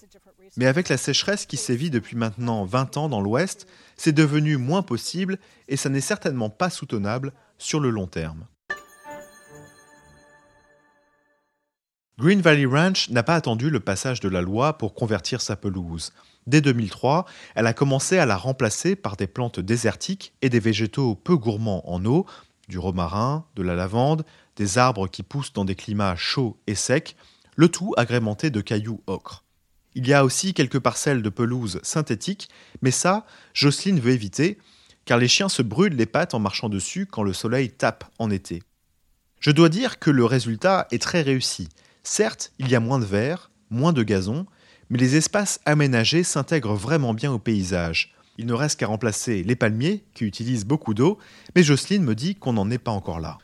Mais 0.56 0.68
avec 0.68 0.88
la 0.88 0.96
sécheresse 0.96 1.46
qui 1.46 1.58
sévit 1.58 1.90
depuis 1.90 2.16
maintenant 2.16 2.64
20 2.64 2.96
ans 2.96 3.10
dans 3.10 3.20
l'Ouest, 3.20 3.68
c'est 3.98 4.14
devenu 4.14 4.56
moins 4.56 4.82
possible 4.82 5.40
et 5.68 5.76
ça 5.76 5.90
n'est 5.90 6.00
certainement 6.00 6.50
pas 6.50 6.70
soutenable 6.70 7.34
sur 7.58 7.82
le 7.82 7.90
long 7.90 8.08
terme. 8.08 8.46
Green 12.18 12.40
Valley 12.40 12.66
Ranch 12.66 13.10
n'a 13.10 13.24
pas 13.24 13.36
attendu 13.36 13.70
le 13.70 13.82
passage 13.82 14.22
de 14.22 14.30
la 14.30 14.42
loi 14.42 14.78
pour 14.78 14.94
convertir 14.94 15.42
sa 15.42 15.58
pelouse. 15.58 16.14
Dès 16.48 16.62
2003, 16.62 17.26
elle 17.56 17.68
a 17.68 17.74
commencé 17.74 18.18
à 18.18 18.26
la 18.26 18.38
remplacer 18.38 18.96
par 18.96 19.18
des 19.18 19.28
plantes 19.28 19.60
désertiques 19.60 20.34
et 20.42 20.50
des 20.50 20.62
végétaux 20.62 21.16
peu 21.16 21.36
gourmands 21.36 21.84
en 21.92 22.06
eau, 22.06 22.26
du 22.70 22.80
romarin, 22.80 23.46
de 23.58 23.64
la 23.64 23.76
lavande, 23.76 24.24
des 24.56 24.78
arbres 24.78 25.10
qui 25.10 25.24
poussent 25.24 25.52
dans 25.52 25.66
des 25.66 25.76
climats 25.76 26.16
chauds 26.16 26.58
et 26.68 26.76
secs, 26.76 27.18
le 27.58 27.68
tout 27.68 27.94
agrémenté 27.98 28.50
de 28.50 28.62
cailloux 28.62 29.02
ocre. 29.08 29.44
Il 29.94 30.08
y 30.08 30.14
a 30.14 30.24
aussi 30.24 30.54
quelques 30.54 30.80
parcelles 30.80 31.22
de 31.22 31.30
pelouse 31.30 31.82
synthétiques, 31.84 32.48
mais 32.82 32.92
ça, 32.92 33.26
Jocelyne 33.54 34.00
veut 34.00 34.14
éviter, 34.14 34.58
car 35.04 35.18
les 35.18 35.28
chiens 35.28 35.50
se 35.50 35.62
brûlent 35.62 35.98
les 35.98 36.06
pattes 36.06 36.34
en 36.34 36.40
marchant 36.40 36.70
dessus 36.70 37.08
quand 37.08 37.24
le 37.24 37.34
soleil 37.34 37.72
tape 37.72 38.06
en 38.20 38.32
été. 38.32 38.64
Je 39.42 39.52
dois 39.52 39.70
dire 39.70 40.00
que 40.00 40.12
le 40.12 40.24
résultat 40.24 40.88
est 40.92 41.02
très 41.02 41.22
réussi. 41.22 41.68
Certes, 42.08 42.54
il 42.60 42.70
y 42.70 42.76
a 42.76 42.80
moins 42.80 43.00
de 43.00 43.06
verre, 43.06 43.50
moins 43.72 43.92
de 43.92 44.04
gazon, 44.04 44.46
mais 44.92 45.00
les 45.00 45.16
espaces 45.16 45.60
aménagés 45.66 46.24
s'intègrent 46.24 46.76
vraiment 46.76 47.16
bien 47.16 47.32
au 47.32 47.40
paysage. 47.40 48.14
Il 48.38 48.46
ne 48.46 48.54
reste 48.54 48.80
qu'à 48.80 48.86
remplacer 48.86 49.44
les 49.44 49.56
palmiers, 49.56 50.06
qui 50.14 50.24
utilisent 50.24 50.66
beaucoup 50.66 50.94
d'eau, 50.94 51.18
mais 51.56 51.64
Jocelyne 51.64 52.04
me 52.04 52.14
dit 52.14 52.36
qu'on 52.36 52.54
n'en 52.54 52.70
est 52.70 52.78
pas 52.78 52.92
encore 52.92 53.20
là. 53.20 53.40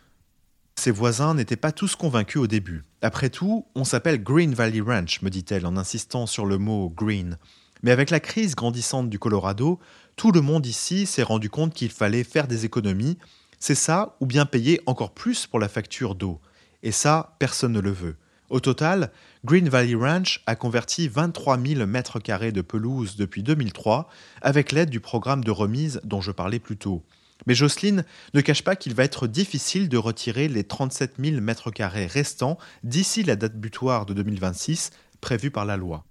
Ses 0.75 0.91
voisins 0.91 1.33
n'étaient 1.33 1.55
pas 1.55 1.71
tous 1.71 1.95
convaincus 1.95 2.39
au 2.39 2.45
début. 2.45 2.83
Après 3.01 3.31
tout, 3.31 3.65
on 3.73 3.83
s'appelle 3.83 4.21
Green 4.21 4.53
Valley 4.53 4.79
Ranch, 4.79 5.23
me 5.23 5.31
dit-elle 5.31 5.65
en 5.65 5.75
insistant 5.75 6.27
sur 6.27 6.45
le 6.45 6.59
mot 6.59 6.89
green. 6.89 7.39
Mais 7.81 7.91
avec 7.91 8.11
la 8.11 8.19
crise 8.19 8.53
grandissante 8.53 9.09
du 9.09 9.17
Colorado, 9.17 9.79
tout 10.17 10.31
le 10.31 10.41
monde 10.41 10.67
ici 10.67 11.07
s'est 11.07 11.23
rendu 11.23 11.49
compte 11.49 11.73
qu'il 11.73 11.89
fallait 11.89 12.23
faire 12.23 12.47
des 12.47 12.63
économies. 12.65 13.17
C'est 13.59 13.73
ça, 13.73 14.17
ou 14.19 14.27
bien 14.27 14.45
payer 14.45 14.81
encore 14.85 15.15
plus 15.15 15.47
pour 15.47 15.59
la 15.59 15.67
facture 15.67 16.13
d'eau. 16.13 16.39
Et 16.83 16.91
ça, 16.91 17.35
personne 17.39 17.71
ne 17.71 17.79
le 17.79 17.91
veut. 17.91 18.17
Au 18.51 18.60
total, 18.60 19.12
Green 19.46 19.70
Valley 19.70 19.96
Ranch 19.96 20.43
a 20.46 20.58
converti 20.58 21.08
23 21.08 21.58
000 21.58 21.86
mètres 21.86 22.20
carrés 22.20 22.51
de 22.51 22.60
pelouse 22.60 23.15
depuis 23.15 23.43
2003 23.43 24.10
avec 24.41 24.74
l'aide 24.74 24.89
du 24.89 25.00
programme 25.00 25.41
de 25.41 25.51
remise 25.51 26.01
dont 26.03 26.20
je 26.20 26.31
parlais 26.31 26.60
plus 26.60 26.75
tôt. 26.75 27.01
Mais 27.48 27.55
Jocelyne 27.55 28.03
ne 28.34 28.41
cache 28.41 28.62
pas 28.62 28.75
qu'il 28.75 28.93
va 28.93 29.05
être 29.05 29.25
difficile 29.25 29.88
de 29.88 29.98
retirer 29.98 30.50
les 30.50 30.65
37 30.65 31.13
000 31.17 31.39
mètres 31.39 31.72
carrés 31.72 32.08
restants 32.08 32.58
d'ici 32.84 33.24
la 33.24 33.38
date 33.38 33.55
butoir 33.55 34.05
de 34.05 34.13
2026 34.13 34.91
prévue 35.22 35.50
par 35.50 35.63
la 35.63 35.77
loi. 35.77 36.03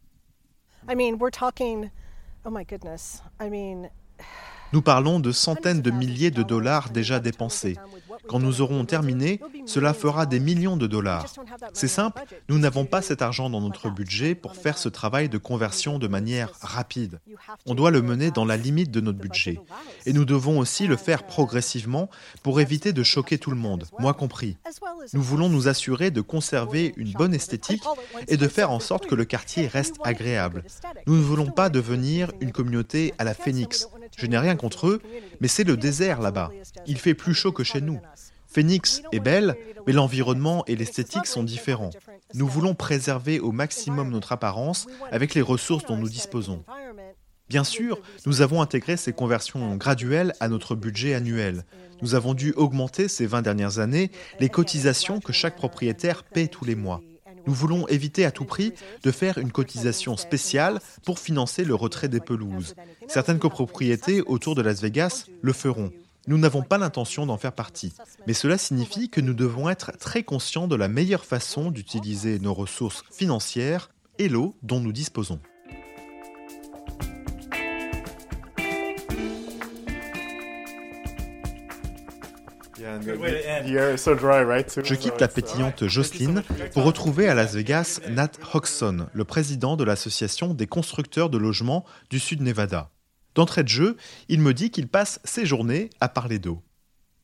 I 0.89 0.95
mean, 0.95 1.19
we're 1.21 1.31
talking. 1.31 1.91
Oh 2.47 2.51
my 2.51 2.65
goodness. 2.65 3.23
I 3.39 3.51
mean, 3.51 3.91
Nous 4.73 4.83
parlons 4.83 5.21
de 5.21 5.33
centaines 5.33 5.83
de 5.83 5.91
milliers 5.91 6.31
de 6.31 6.43
dollars 6.43 6.91
déjà 6.91 7.19
dépensés. 7.19 7.77
Quand 8.29 8.39
nous 8.39 8.61
aurons 8.61 8.85
terminé, 8.85 9.41
cela 9.67 9.93
fera 9.93 10.25
des 10.27 10.39
millions 10.39 10.77
de 10.77 10.87
dollars. 10.87 11.27
C'est 11.73 11.89
simple, 11.89 12.23
nous 12.49 12.59
n'avons 12.59 12.85
pas 12.85 13.03
cet 13.03 13.23
argent 13.23 13.51
dans 13.51 13.61
notre 13.61 13.91
budget 13.91 14.37
pour 14.37 14.55
faire 14.55 14.79
ce 14.79 14.89
travail 14.89 15.29
de 15.29 15.39
conversion 15.39 15.99
de 15.99 16.07
manière 16.07 16.53
rapide. 16.61 17.19
On 17.67 17.75
doit 17.75 17.91
le 17.91 18.03
mener 18.03 18.31
dans 18.31 18.45
la 18.45 18.57
limite 18.57 18.93
de 18.93 19.01
notre 19.01 19.19
budget. 19.19 19.59
Et 20.07 20.13
nous 20.13 20.25
devons 20.25 20.61
aussi 20.61 20.87
le 20.87 20.97
faire 20.97 21.25
progressivement 21.27 22.09
pour 22.45 22.61
éviter 22.61 22.93
de 22.93 23.03
choquer 23.03 23.39
tout 23.39 23.51
le 23.51 23.57
monde, 23.57 23.87
moi 23.99 24.15
compris. 24.15 24.57
Nous 25.13 25.23
voulons 25.23 25.49
nous 25.49 25.67
assurer 25.67 26.13
de 26.13 26.21
conserver 26.21 26.95
une 26.97 27.13
bonne 27.13 27.35
esthétique 27.35 27.83
et 28.29 28.37
de 28.37 28.49
faire 28.49 28.71
en 28.71 28.81
sorte 28.81 29.07
que 29.07 29.17
le 29.17 29.25
quartier 29.25 29.67
reste 29.67 29.97
agréable. 30.05 30.63
Nous 31.09 31.17
ne 31.17 31.23
voulons 31.23 31.51
pas 31.51 31.69
devenir 31.69 32.31
une 32.41 32.53
communauté 32.53 33.13
à 33.19 33.25
la 33.25 33.35
Phoenix. 33.35 33.89
Je 34.17 34.27
n'ai 34.27 34.39
rien 34.39 34.57
contre 34.57 34.89
eux, 34.89 35.01
mais 35.41 35.49
c'est 35.49 35.65
le 35.65 35.77
désert 35.77 36.21
là-bas. 36.21 36.51
Il 36.87 36.99
fait 36.99 37.15
plus 37.15 37.35
chaud 37.35 37.53
que 37.53 37.65
chez 37.65 37.81
nous. 37.81 38.01
Phoenix 38.47 39.03
est 39.13 39.21
belle, 39.21 39.55
mais 39.87 39.93
l'environnement 39.93 40.65
et 40.67 40.75
l'esthétique 40.75 41.27
sont 41.27 41.45
différents. 41.45 41.91
Nous 42.35 42.49
voulons 42.49 42.75
préserver 42.75 43.39
au 43.39 43.53
maximum 43.53 44.11
notre 44.11 44.33
apparence 44.33 44.87
avec 45.13 45.35
les 45.35 45.41
ressources 45.41 45.85
dont 45.85 45.97
nous 45.97 46.09
disposons. 46.09 46.65
Bien 47.49 47.65
sûr, 47.65 48.01
nous 48.27 48.43
avons 48.43 48.61
intégré 48.63 48.97
ces 48.97 49.13
conversions 49.13 49.77
graduelles 49.77 50.35
à 50.41 50.49
notre 50.49 50.75
budget 50.75 51.15
annuel. 51.15 51.65
Nous 52.03 52.15
avons 52.15 52.35
dû 52.35 52.53
augmenter 52.53 53.09
ces 53.09 53.27
20 53.27 53.43
dernières 53.43 53.79
années 53.79 54.11
les 54.39 54.49
cotisations 54.49 55.21
que 55.21 55.33
chaque 55.33 55.57
propriétaire 55.57 56.23
paie 56.23 56.49
tous 56.49 56.65
les 56.65 56.77
mois. 56.77 57.03
Nous 57.47 57.55
voulons 57.55 57.87
éviter 57.89 58.25
à 58.25 58.31
tout 58.31 58.45
prix 58.45 58.73
de 59.03 59.11
faire 59.11 59.39
une 59.39 59.53
cotisation 59.53 60.17
spéciale 60.17 60.81
pour 61.05 61.19
financer 61.19 61.65
le 61.65 61.75
retrait 61.75 62.09
des 62.09 62.21
pelouses. 62.21 62.75
Certaines 63.09 63.39
copropriétés 63.39 64.23
autour 64.23 64.55
de 64.55 64.63
Las 64.63 64.81
Vegas 64.81 65.27
le 65.43 65.53
feront. 65.53 65.91
Nous 66.27 66.39
n'avons 66.39 66.63
pas 66.63 66.79
l'intention 66.79 67.27
d'en 67.27 67.39
faire 67.39 67.53
partie. 67.53 67.93
Mais 68.27 68.35
cela 68.35 68.59
signifie 68.59 69.09
que 69.09 69.21
nous 69.21 69.35
devons 69.35 69.69
être 69.69 69.93
très 69.99 70.23
conscients 70.23 70.69
de 70.69 70.77
la 70.77 70.89
meilleure 70.89 71.25
façon 71.25 71.71
d'utiliser 71.71 72.39
nos 72.39 72.55
ressources 72.55 73.05
financières 73.11 73.91
et 74.19 74.29
l'eau 74.29 74.55
dont 74.63 74.81
nous 74.81 74.93
disposons. 74.93 75.41
Je 84.85 84.95
quitte 84.95 85.21
la 85.21 85.29
pétillante 85.29 85.87
Jocelyn 85.87 86.43
pour 86.73 86.85
retrouver 86.85 87.29
à 87.29 87.35
Las 87.35 87.55
Vegas 87.55 88.01
Nat 88.09 88.33
Hoxson, 88.53 89.07
le 89.13 89.25
président 89.25 89.77
de 89.77 89.85
l'association 89.85 90.55
des 90.55 90.67
constructeurs 90.67 91.31
de 91.31 91.39
logements 91.39 91.85
du 92.11 92.19
Sud 92.19 92.43
Nevada. 92.43 92.91
D'entrée 93.35 93.63
de 93.63 93.69
jeu, 93.69 93.97
il 94.29 94.41
me 94.41 94.53
dit 94.53 94.71
qu'il 94.71 94.89
passe 94.89 95.21
ses 95.25 95.47
journées 95.47 95.91
à 96.01 96.09
parler 96.09 96.39
d'eau. 96.39 96.63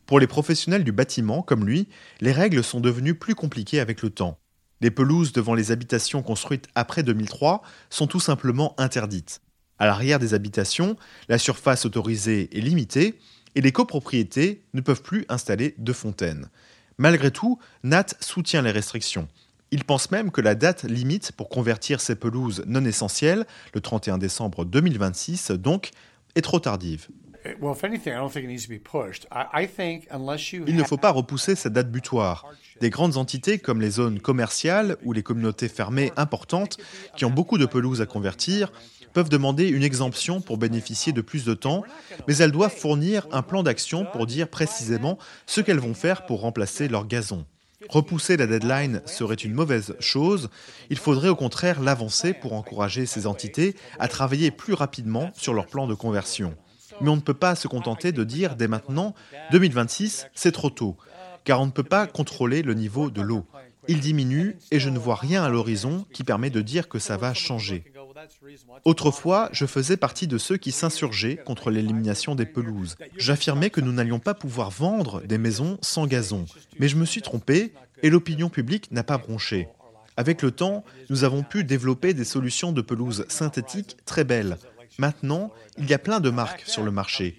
Pour 0.07 0.21
les 0.21 0.29
professionnels 0.29 0.85
du 0.85 0.93
bâtiment 0.93 1.43
comme 1.43 1.67
lui, 1.67 1.89
les 2.21 2.33
règles 2.33 2.63
sont 2.63 2.81
devenues 2.81 3.15
plus 3.15 3.35
compliquées 3.35 3.81
avec 3.81 4.03
le 4.03 4.11
temps. 4.11 4.39
Les 4.81 4.91
pelouses 4.91 5.33
devant 5.33 5.55
les 5.55 5.73
habitations 5.73 6.23
construites 6.23 6.69
après 6.75 7.03
2003 7.03 7.63
sont 7.91 8.07
tout 8.07 8.21
simplement 8.21 8.75
interdites. 8.79 9.41
À 9.79 9.87
l'arrière 9.87 10.19
des 10.19 10.33
habitations, 10.33 10.97
la 11.29 11.39
surface 11.39 11.85
autorisée 11.85 12.57
est 12.57 12.61
limitée 12.61 13.19
et 13.57 13.63
les 13.63 13.73
copropriétés 13.73 14.63
ne 14.75 14.81
peuvent 14.81 15.03
plus 15.03 15.25
installer 15.29 15.75
de 15.79 15.93
fontaines. 15.93 16.49
Malgré 16.99 17.33
tout, 17.33 17.59
Nat 17.83 18.07
soutient 18.21 18.63
les 18.63 18.71
restrictions. 18.71 19.27
Il 19.73 19.85
pense 19.85 20.13
même 20.13 20.31
que 20.31 20.41
la 20.41 20.55
date 20.55 20.85
limite 20.85 21.33
pour 21.33 21.49
convertir 21.49 22.01
ces 22.01 22.15
pelouses 22.15 22.63
non 22.67 22.85
essentielles, 22.85 23.47
le 23.75 23.81
31 23.81 24.19
décembre 24.19 24.65
2026 24.65 25.51
donc, 25.51 25.91
est 26.37 26.43
trop 26.43 26.61
tardive. 26.61 27.09
Il 30.67 30.76
ne 30.76 30.85
faut 30.85 30.97
pas 30.97 31.11
repousser 31.11 31.55
cette 31.55 31.73
date 31.73 31.91
butoir. 31.91 32.47
Des 32.81 32.91
grandes 32.91 33.17
entités 33.17 33.59
comme 33.59 33.81
les 33.81 33.91
zones 33.91 34.21
commerciales 34.21 34.97
ou 35.05 35.12
les 35.12 35.23
communautés 35.23 35.69
fermées 35.69 36.12
importantes, 36.17 36.79
qui 37.17 37.25
ont 37.25 37.31
beaucoup 37.31 37.59
de 37.59 37.67
pelouses 37.67 38.00
à 38.00 38.07
convertir, 38.07 38.73
peuvent 39.12 39.29
demander 39.31 39.69
une 39.69 39.83
exemption 39.83 40.43
pour 40.43 40.59
bénéficier 40.59 41.12
de 41.12 41.23
plus 41.23 41.47
de 41.47 41.55
temps, 41.55 41.85
mais 42.29 42.37
elles 42.37 42.53
doivent 42.53 42.76
fournir 42.76 43.26
un 43.33 43.41
plan 43.41 43.62
d'action 43.62 44.05
pour 44.12 44.26
dire 44.26 44.47
précisément 44.49 45.19
ce 45.47 45.62
qu'elles 45.62 45.79
vont 45.79 45.95
faire 45.95 46.26
pour 46.26 46.43
remplacer 46.43 46.87
leur 46.88 47.07
gazon. 47.07 47.47
Repousser 47.88 48.37
la 48.37 48.47
deadline 48.47 49.00
serait 49.07 49.35
une 49.35 49.55
mauvaise 49.55 49.97
chose, 50.00 50.50
il 50.91 50.99
faudrait 50.99 51.29
au 51.29 51.37
contraire 51.37 51.81
l'avancer 51.81 52.35
pour 52.35 52.53
encourager 52.53 53.07
ces 53.07 53.26
entités 53.26 53.75
à 53.99 54.09
travailler 54.09 54.50
plus 54.50 54.75
rapidement 54.75 55.31
sur 55.35 55.55
leur 55.55 55.67
plan 55.67 55.87
de 55.87 55.95
conversion. 55.95 56.55
Mais 57.00 57.09
on 57.09 57.17
ne 57.17 57.21
peut 57.21 57.35
pas 57.35 57.55
se 57.55 57.69
contenter 57.69 58.12
de 58.12 58.25
dire 58.25 58.57
dès 58.57 58.69
maintenant 58.69 59.15
2026, 59.53 60.26
c'est 60.35 60.53
trop 60.53 60.71
tôt, 60.71 60.97
car 61.45 61.61
on 61.61 61.67
ne 61.67 61.71
peut 61.71 61.83
pas 61.83 62.07
contrôler 62.07 62.62
le 62.62 62.75
niveau 62.75 63.11
de 63.11 63.23
l'eau. 63.23 63.47
Il 63.88 64.00
diminue 64.00 64.57
et 64.71 64.81
je 64.81 64.88
ne 64.88 64.99
vois 64.99 65.15
rien 65.15 65.45
à 65.45 65.49
l'horizon 65.49 66.07
qui 66.12 66.25
permet 66.25 66.50
de 66.50 66.61
dire 66.61 66.88
que 66.88 66.99
ça 66.99 67.17
va 67.17 67.35
changer. 67.35 67.85
Autrefois, 68.85 69.49
je 69.53 69.67
faisais 69.67 69.97
partie 69.97 70.26
de 70.26 70.38
ceux 70.38 70.57
qui 70.57 70.73
s'insurgeaient 70.73 71.37
contre 71.37 71.71
l'élimination 71.71 72.35
des 72.35 72.47
pelouses. 72.47 72.97
J'affirmais 73.17 73.71
que 73.71 73.81
nous 73.81 73.93
n'allions 73.93 74.19
pas 74.19 74.35
pouvoir 74.35 74.71
vendre 74.71 75.23
des 75.23 75.38
maisons 75.38 75.79
sans 75.83 76.07
gazon. 76.07 76.47
Mais 76.79 76.88
je 76.88 76.97
me 76.97 77.05
suis 77.05 77.23
trompé 77.23 77.73
et 78.03 78.11
l'opinion 78.11 78.49
publique 78.49 78.91
n'a 78.91 79.05
pas 79.05 79.19
bronché. 79.19 79.69
Avec 80.17 80.43
le 80.43 80.50
temps, 80.50 80.83
nous 81.11 81.25
avons 81.25 81.43
pu 81.43 81.62
développer 81.62 82.15
des 82.15 82.25
solutions 82.25 82.73
de 82.73 82.81
pelouse 82.81 83.26
synthétiques 83.29 83.99
très 84.07 84.25
belles. 84.25 84.57
Maintenant, 84.99 85.53
il 85.79 85.88
y 85.88 85.95
a 85.95 85.99
plein 85.99 86.21
de 86.21 86.31
marques 86.31 86.65
sur 86.67 86.83
le 86.83 86.91
marché. 86.91 87.37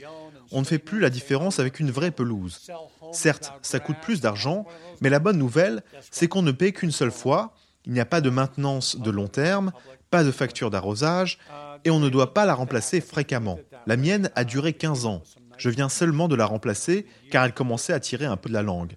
On 0.51 0.61
ne 0.61 0.65
fait 0.65 0.79
plus 0.79 0.99
la 0.99 1.09
différence 1.09 1.59
avec 1.59 1.79
une 1.79 1.91
vraie 1.91 2.11
pelouse. 2.11 2.71
Certes, 3.11 3.51
ça 3.61 3.79
coûte 3.79 3.97
plus 4.01 4.21
d'argent, 4.21 4.65
mais 5.01 5.09
la 5.09 5.19
bonne 5.19 5.37
nouvelle, 5.37 5.83
c'est 6.11 6.27
qu'on 6.27 6.41
ne 6.41 6.51
paie 6.51 6.71
qu'une 6.71 6.91
seule 6.91 7.11
fois, 7.11 7.53
il 7.85 7.93
n'y 7.93 7.99
a 7.99 8.05
pas 8.05 8.21
de 8.21 8.29
maintenance 8.29 8.97
de 8.97 9.11
long 9.11 9.27
terme, 9.27 9.71
pas 10.09 10.23
de 10.23 10.31
facture 10.31 10.69
d'arrosage, 10.69 11.39
et 11.83 11.89
on 11.89 11.99
ne 11.99 12.09
doit 12.09 12.33
pas 12.33 12.45
la 12.45 12.53
remplacer 12.53 13.01
fréquemment. 13.01 13.59
La 13.85 13.97
mienne 13.97 14.29
a 14.35 14.43
duré 14.43 14.73
15 14.73 15.05
ans. 15.05 15.21
Je 15.57 15.69
viens 15.69 15.89
seulement 15.89 16.27
de 16.27 16.35
la 16.35 16.45
remplacer 16.45 17.07
car 17.31 17.43
elle 17.43 17.53
commençait 17.53 17.93
à 17.93 17.99
tirer 17.99 18.25
un 18.25 18.37
peu 18.37 18.49
de 18.49 18.53
la 18.53 18.61
langue. 18.61 18.93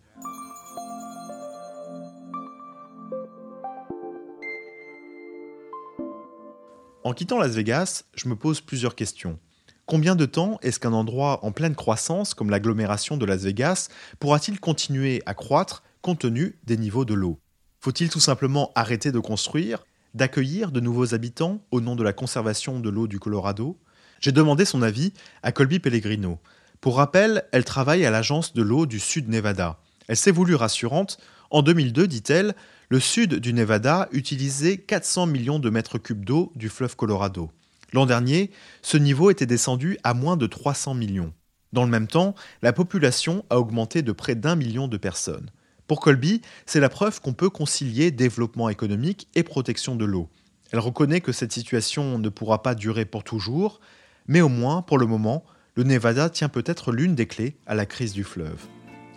En 7.02 7.14
quittant 7.14 7.38
Las 7.38 7.52
Vegas, 7.52 8.04
je 8.14 8.28
me 8.28 8.36
pose 8.36 8.60
plusieurs 8.60 8.94
questions. 8.94 9.38
Combien 9.86 10.16
de 10.16 10.26
temps 10.26 10.58
est-ce 10.60 10.78
qu'un 10.78 10.92
endroit 10.92 11.42
en 11.46 11.50
pleine 11.50 11.74
croissance 11.74 12.34
comme 12.34 12.50
l'agglomération 12.50 13.16
de 13.16 13.24
Las 13.24 13.42
Vegas 13.42 13.88
pourra-t-il 14.18 14.60
continuer 14.60 15.22
à 15.24 15.32
croître 15.32 15.82
compte 16.02 16.20
tenu 16.20 16.58
des 16.64 16.76
niveaux 16.76 17.06
de 17.06 17.14
l'eau? 17.14 17.40
Faut-il 17.80 18.10
tout 18.10 18.20
simplement 18.20 18.70
arrêter 18.74 19.12
de 19.12 19.18
construire, 19.18 19.86
d'accueillir 20.12 20.72
de 20.72 20.80
nouveaux 20.80 21.14
habitants 21.14 21.62
au 21.70 21.80
nom 21.80 21.96
de 21.96 22.02
la 22.02 22.12
conservation 22.12 22.80
de 22.80 22.90
l'eau 22.90 23.06
du 23.06 23.18
Colorado? 23.18 23.78
J'ai 24.20 24.32
demandé 24.32 24.66
son 24.66 24.82
avis 24.82 25.14
à 25.42 25.52
Colby 25.52 25.78
Pellegrino. 25.78 26.38
Pour 26.82 26.96
rappel, 26.96 27.44
elle 27.52 27.64
travaille 27.64 28.04
à 28.04 28.10
l'agence 28.10 28.52
de 28.52 28.60
l'eau 28.60 28.84
du 28.84 29.00
Sud 29.00 29.30
Nevada. 29.30 29.78
Elle 30.06 30.18
s'est 30.18 30.32
voulue 30.32 30.54
rassurante. 30.54 31.16
En 31.50 31.62
2002, 31.62 32.06
dit-elle, 32.06 32.54
le 32.90 32.98
sud 32.98 33.36
du 33.36 33.52
Nevada 33.52 34.08
utilisait 34.10 34.76
400 34.76 35.26
millions 35.26 35.60
de 35.60 35.70
mètres 35.70 35.96
cubes 35.96 36.24
d'eau 36.24 36.50
du 36.56 36.68
fleuve 36.68 36.96
Colorado. 36.96 37.52
L'an 37.92 38.04
dernier, 38.04 38.50
ce 38.82 38.96
niveau 38.96 39.30
était 39.30 39.46
descendu 39.46 39.96
à 40.02 40.12
moins 40.12 40.36
de 40.36 40.48
300 40.48 40.94
millions. 40.94 41.32
Dans 41.72 41.84
le 41.84 41.88
même 41.88 42.08
temps, 42.08 42.34
la 42.62 42.72
population 42.72 43.44
a 43.48 43.60
augmenté 43.60 44.02
de 44.02 44.10
près 44.10 44.34
d'un 44.34 44.56
million 44.56 44.88
de 44.88 44.96
personnes. 44.96 45.50
Pour 45.86 46.00
Colby, 46.00 46.42
c'est 46.66 46.80
la 46.80 46.88
preuve 46.88 47.20
qu'on 47.20 47.32
peut 47.32 47.48
concilier 47.48 48.10
développement 48.10 48.68
économique 48.68 49.28
et 49.36 49.44
protection 49.44 49.94
de 49.94 50.04
l'eau. 50.04 50.28
Elle 50.72 50.80
reconnaît 50.80 51.20
que 51.20 51.32
cette 51.32 51.52
situation 51.52 52.18
ne 52.18 52.28
pourra 52.28 52.60
pas 52.60 52.74
durer 52.74 53.04
pour 53.04 53.22
toujours, 53.22 53.80
mais 54.26 54.40
au 54.40 54.48
moins, 54.48 54.82
pour 54.82 54.98
le 54.98 55.06
moment, 55.06 55.44
le 55.76 55.84
Nevada 55.84 56.28
tient 56.28 56.48
peut-être 56.48 56.90
l'une 56.90 57.14
des 57.14 57.26
clés 57.26 57.56
à 57.66 57.76
la 57.76 57.86
crise 57.86 58.14
du 58.14 58.24
fleuve. 58.24 58.66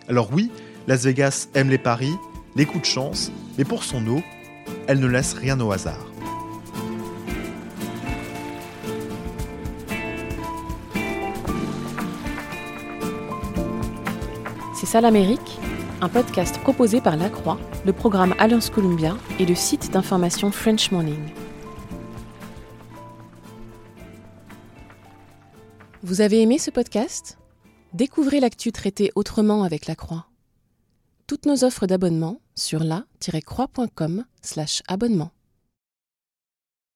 Alors 0.08 0.32
oui, 0.32 0.52
Las 0.86 1.02
Vegas 1.02 1.48
aime 1.54 1.70
les 1.70 1.78
paris, 1.78 2.14
les 2.56 2.66
coups 2.66 2.82
de 2.82 2.86
chance, 2.86 3.30
mais 3.58 3.64
pour 3.64 3.84
son 3.84 4.06
eau, 4.06 4.22
elle 4.86 5.00
ne 5.00 5.06
laisse 5.06 5.34
rien 5.34 5.60
au 5.60 5.72
hasard. 5.72 6.06
C'est 14.74 14.86
ça 14.86 15.00
l'Amérique 15.00 15.58
Un 16.00 16.08
podcast 16.08 16.58
proposé 16.58 17.00
par 17.00 17.16
La 17.16 17.30
Croix, 17.30 17.58
le 17.86 17.92
programme 17.92 18.34
Alliance 18.38 18.70
Columbia 18.70 19.16
et 19.38 19.46
le 19.46 19.54
site 19.54 19.90
d'information 19.90 20.50
French 20.50 20.90
Morning. 20.90 21.30
Vous 26.02 26.20
avez 26.20 26.42
aimé 26.42 26.58
ce 26.58 26.70
podcast? 26.70 27.38
Découvrez 27.94 28.40
l'actu 28.40 28.72
traité 28.72 29.10
autrement 29.14 29.62
avec 29.62 29.86
La 29.86 29.94
Croix 29.94 30.26
toutes 31.26 31.46
nos 31.46 31.64
offres 31.64 31.86
d'abonnement 31.86 32.42
sur 32.54 32.84
la-croix.com/abonnement. 32.84 35.30